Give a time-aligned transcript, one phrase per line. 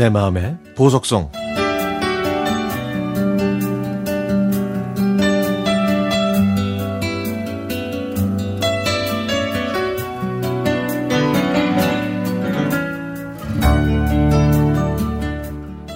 [0.00, 1.30] 내 마음의 보석성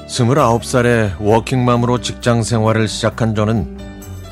[0.06, 3.78] 스물아홉 살에 워킹맘으로 직장 생활을 시작한 저는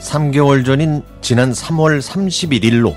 [0.00, 2.95] 3개월 전인 지난 3월 31일로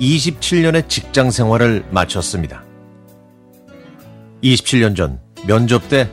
[0.00, 2.62] 27년의 직장 생활을 마쳤습니다.
[4.44, 6.08] 27년 전 면접 때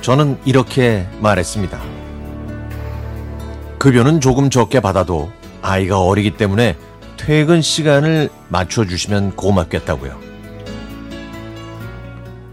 [0.00, 1.80] 저는 이렇게 말했습니다.
[3.78, 5.30] 급여는 조금 적게 받아도
[5.62, 6.76] 아이가 어리기 때문에
[7.16, 10.18] 퇴근 시간을 맞춰주시면 고맙겠다고요.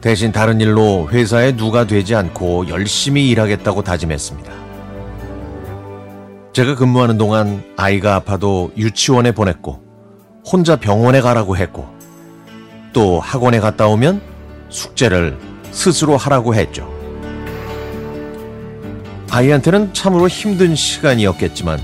[0.01, 4.53] 대신 다른 일로 회사에 누가 되지 않고 열심히 일하겠다고 다짐했습니다.
[6.53, 9.83] 제가 근무하는 동안 아이가 아파도 유치원에 보냈고
[10.45, 11.87] 혼자 병원에 가라고 했고
[12.93, 14.21] 또 학원에 갔다 오면
[14.69, 15.37] 숙제를
[15.75, 16.89] 스스로 하라고 했죠.
[19.29, 21.79] 아이한테는 참으로 힘든 시간이었겠지만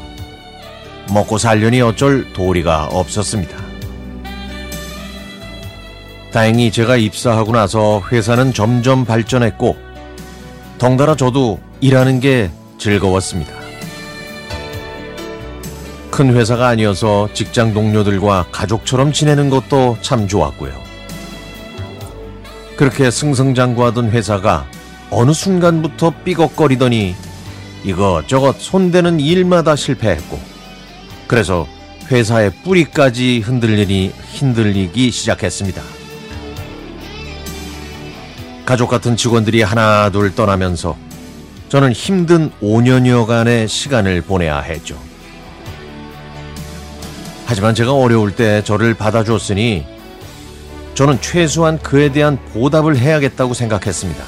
[1.14, 3.58] 먹고 살려니 어쩔 도리가 없었습니다.
[6.32, 9.76] 다행히 제가 입사하고 나서 회사는 점점 발전했고
[10.78, 13.52] 덩달아 저도 일하는 게 즐거웠습니다.
[16.10, 20.91] 큰 회사가 아니어서 직장 동료들과 가족처럼 지내는 것도 참 좋았고요.
[22.82, 24.66] 그렇게 승승장구하던 회사가
[25.12, 27.14] 어느 순간부터 삐걱거리더니
[27.84, 30.40] 이것저것 손대는 일마다 실패했고
[31.28, 31.68] 그래서
[32.10, 35.80] 회사의 뿌리까지 흔들리니 흔들리기 시작했습니다.
[38.66, 40.98] 가족 같은 직원들이 하나 둘 떠나면서
[41.70, 44.98] 저는 힘든 5년여간의 시간을 보내야 했죠.
[47.46, 49.91] 하지만 제가 어려울 때 저를 받아줬으니
[50.94, 54.24] 저는 최소한 그에 대한 보답을 해야겠다고 생각했습니다.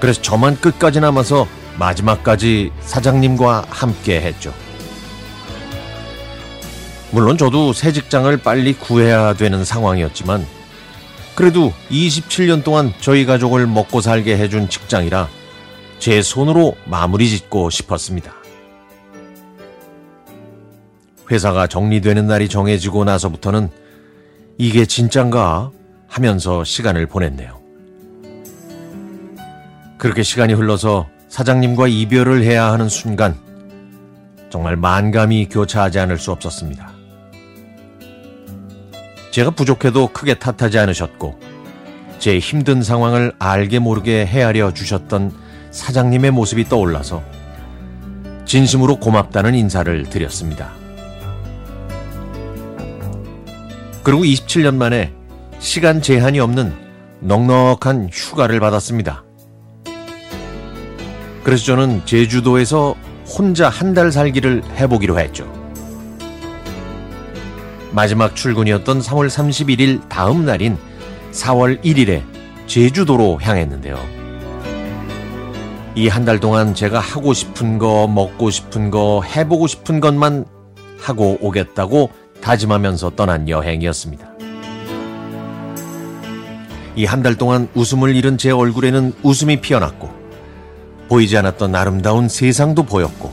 [0.00, 1.46] 그래서 저만 끝까지 남아서
[1.78, 4.52] 마지막까지 사장님과 함께 했죠.
[7.10, 10.46] 물론 저도 새 직장을 빨리 구해야 되는 상황이었지만
[11.34, 15.28] 그래도 27년 동안 저희 가족을 먹고 살게 해준 직장이라
[15.98, 18.34] 제 손으로 마무리 짓고 싶었습니다.
[21.30, 23.70] 회사가 정리되는 날이 정해지고 나서부터는
[24.60, 25.70] 이게 진짠가
[26.08, 27.60] 하면서 시간을 보냈네요.
[29.98, 33.36] 그렇게 시간이 흘러서 사장님과 이별을 해야 하는 순간
[34.50, 36.90] 정말 만감이 교차하지 않을 수 없었습니다.
[39.30, 41.38] 제가 부족해도 크게 탓하지 않으셨고
[42.18, 45.32] 제 힘든 상황을 알게 모르게 헤아려 주셨던
[45.70, 47.22] 사장님의 모습이 떠올라서
[48.44, 50.72] 진심으로 고맙다는 인사를 드렸습니다.
[54.08, 55.12] 그리고 27년 만에
[55.58, 56.72] 시간 제한이 없는
[57.20, 59.22] 넉넉한 휴가를 받았습니다.
[61.44, 62.94] 그래서 저는 제주도에서
[63.26, 65.46] 혼자 한 달 살기를 해보기로 했죠.
[67.92, 70.78] 마지막 출근이었던 3월 31일 다음 날인
[71.32, 72.22] 4월 1일에
[72.66, 73.98] 제주도로 향했는데요.
[75.96, 80.46] 이 한 달 동안 제가 하고 싶은 거, 먹고 싶은 거, 해보고 싶은 것만
[80.98, 82.08] 하고 오겠다고
[82.40, 84.28] 다짐하면서 떠난 여행이었습니다.
[86.96, 90.10] 이 한 달 동안 웃음을 잃은 제 얼굴에는 웃음이 피어났고
[91.08, 93.32] 보이지 않았던 아름다운 세상도 보였고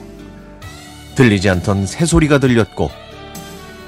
[1.15, 2.91] 들리지 않던 새소리가 들렸고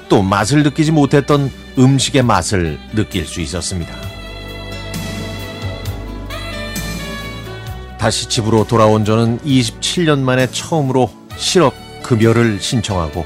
[0.08, 3.94] 또 맛을 느끼지 못했던 음식의 맛을 느낄 수 있었습니다.
[7.98, 13.24] 다시 집으로 돌아온 저는 27년 만에 처음으로 실업 급여를 신청하고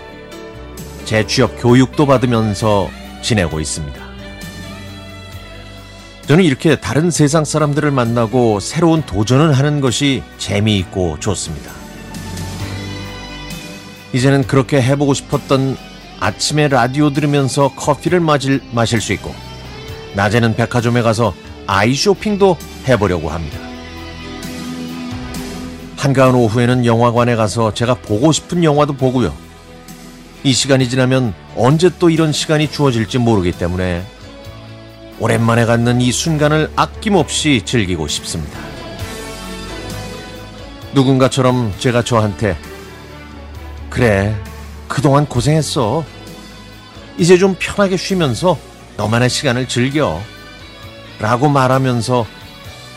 [1.04, 2.90] 재취업 교육도 받으면서
[3.22, 4.00] 지내고 있습니다.
[6.26, 11.72] 저는 이렇게 다른 세상 사람들을 만나고 새로운 도전을 하는 것이 재미있고 좋습니다.
[14.12, 15.76] 이제는 그렇게 해보고 싶었던
[16.20, 19.34] 아침에 라디오 들으면서 커피를 마실, 마실 수 있고,
[20.14, 21.34] 낮에는 백화점에 가서
[21.66, 22.56] 아이 쇼핑도
[22.86, 23.58] 해보려고 합니다.
[25.96, 29.34] 한가한 오후에는 영화관에 가서 제가 보고 싶은 영화도 보고요.
[30.44, 34.04] 이 시간이 지나면 언제 또 이런 시간이 주어질지 모르기 때문에
[35.20, 38.58] 오랜만에 갖는 이 순간을 아낌없이 즐기고 싶습니다.
[40.94, 42.56] 누군가처럼 제가 저한테
[43.88, 44.34] 그래
[44.88, 46.04] 그동안 고생했어
[47.18, 48.58] 이제 좀 편하게 쉬면서
[48.96, 50.20] 너만의 시간을 즐겨
[51.20, 52.26] 라고 말하면서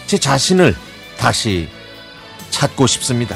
[0.07, 0.75] 제 자신을
[1.17, 1.69] 다시
[2.49, 3.35] 찾고 싶습니다.